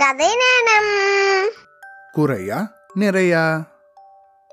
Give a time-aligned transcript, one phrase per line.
[0.00, 1.50] கதை நேரம்.
[2.12, 2.72] குறையா?
[2.96, 3.68] நிறையா.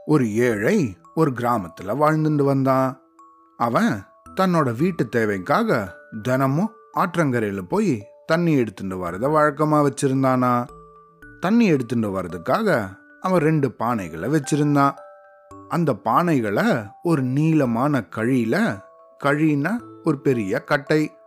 [0.05, 3.01] ஒரு ஏழை ஒரு கிராமத்துல வாழ்ந்துட்டு வந்தான்.
[3.57, 4.03] அவன்
[4.41, 10.67] தன்னோட வீட்டு தேவைக்காக தினமும் ஆற்றங்கரையில போய் தண்ணி எடுத்துட்டு வரத வழக்கமா வச்சிருந்தானா.
[11.39, 12.87] தண்ணி எடுத்துட்டு வர்றதுக்காக
[13.21, 14.93] அவன் ரெண்டு பானைகளை வச்சிருந்தான்.
[15.69, 18.85] அந்த பானைகளை ஒரு நீளமான கழியில
[19.23, 19.71] கழின்னா
[20.03, 21.17] ஒரு பெரிய கட்டை.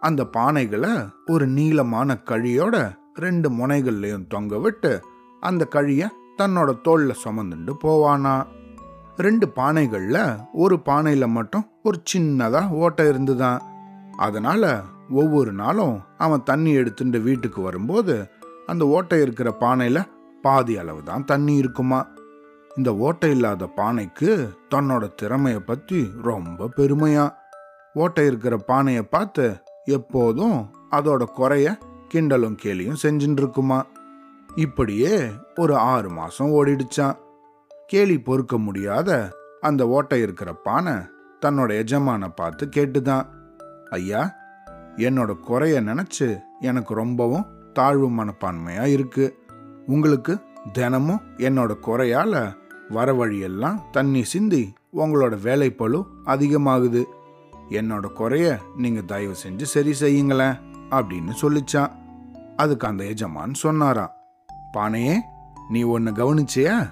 [0.00, 5.02] அந்த பானைகளை ஒரு நீளமான கழியோட ரெண்டு முனைகள்லையும் தொங்க விட்டு
[5.40, 8.46] அந்த கழியை தன்னோட தோல்ல சுமந்துண்டு போவானா.
[9.16, 13.62] ரெண்டு பானைகளில் ஒரு பானையில் மட்டும் ஒரு சின்னதாக ஓட்டை இருந்துதான்.
[14.16, 18.30] அதனால ஒவ்வொரு நாளும் அவன் தண்ணி எடுத்துட்டு வீட்டுக்கு வரும்போது
[18.66, 20.08] அந்த ஓட்டை இருக்கிற பானையில்
[20.42, 22.06] பாதி அளவு தான் தண்ணி இருக்குமா.
[22.76, 27.32] இந்த ஓட்டை இல்லாத பானைக்கு தன்னோட திறமையை பற்றி ரொம்ப பெருமையா.
[27.94, 31.78] ஓட்டை இருக்கிற பானையை பார்த்து எப்போதும் அதோட குறைய
[32.14, 33.86] கிண்டலும் கேலியும் செஞ்சுட்டு இருக்குமா
[34.54, 37.16] இப்படியே ஒரு ஆறு மாசம் ஓடிடுச்சான்
[37.86, 40.92] கேலி பொறுக்க முடியாத அந்த ஓட்டை இருக்கிற பானை
[41.40, 43.26] தன்னோட எஜமான பார்த்து கேட்டுதான்.
[43.90, 44.34] ஐயா
[44.96, 49.38] என்னோட குறைய நினைச்சு எனக்கு ரொம்பவும் தாழ்வு மனப்பான்மையா இருக்கு.
[49.86, 50.38] உங்களுக்கு
[50.72, 52.54] தினமும் என்னோட குறையால
[52.88, 57.04] வர வழியெல்லாம் தண்ணி சிந்தி உங்களோட வேலைப்பழு அதிகமாகுது.
[57.70, 61.90] என்னோட குறைய நீங்க தயவு செஞ்சு சரி செய்யுங்களேன் அப்படின்னு சொல்லிச்சான்.
[62.56, 64.12] அதுக்கு அந்த எஜமான் சொன்னாராம்
[64.72, 65.16] பானையே
[65.70, 66.90] நீ ஒன்னு கவனிச்சியா?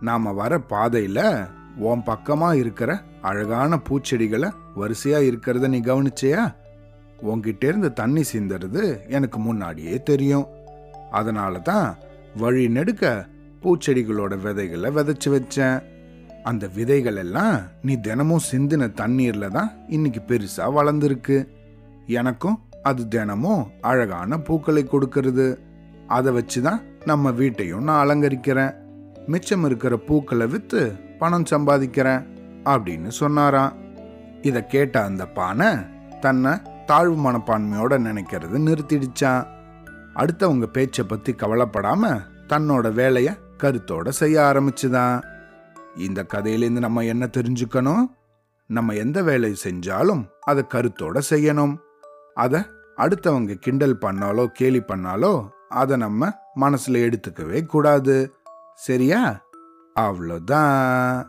[0.00, 6.54] நாம வர பாதையில உன் பக்கமா இருக்கிற அழகான பூச்செடிகளை வரிசையா இருக்கிறத நீ கவனிச்சியா?
[7.22, 10.46] உன்கிட்ட இருந்து தண்ணி சிந்துறது எனக்கு முன்னாடியே தெரியும்.
[11.10, 11.96] அதனால தான்
[12.36, 13.26] வழி நெடுக்க
[13.62, 15.82] பூச்செடிகளோட விதைகளை விதைச்சு வச்சேன்.
[16.42, 21.48] அந்த விதைகள் எல்லாம் நீ தினமும் சிந்தின தண்ணீர்ல தான் இன்னைக்கு பெருசா வளர்ந்துருக்கு.
[22.06, 25.46] எனக்கும் அது தினமும் அழகான பூக்களை கொடுக்கறது.
[26.16, 28.74] அதை வச்சு தான் நம்ம வீட்டையும் நான் அலங்கரிக்கிறேன்.
[29.26, 30.82] மிச்சம் இருக்கிற பூக்களை விற்று
[31.20, 32.22] பணம் சம்பாதிக்கிறேன்
[32.64, 33.74] அப்படின்னு சொன்னாராம்.
[34.42, 35.70] இதை கேட்ட அந்த பானை
[36.20, 36.52] தன்னை
[36.86, 39.46] தாழ்வு மனப்பான்மையோட நினைக்கிறது நிறுத்திடுச்சான்
[40.14, 42.02] அடுத்தவங்க பேச்சை பற்றி கவலைப்படாம
[42.48, 45.16] தன்னோட வேலையை கருத்தோட செய்ய ஆரம்பிச்சுதான்.
[46.06, 48.04] இந்த கதையிலேருந்து நம்ம என்ன தெரிஞ்சுக்கணும்?
[48.70, 51.74] நம்ம எந்த வேலையை செஞ்சாலும் அதை கருத்தோட செய்யணும்.
[52.34, 52.60] அதை
[52.96, 58.34] அடுத்தவங்க கிண்டல் பண்ணாலோ கேலி பண்ணாலோ அதை நம்ம மனசுல எடுத்துக்கவே கூடாது.
[58.74, 59.44] சரியா?
[60.00, 61.26] அவ்வளோதான்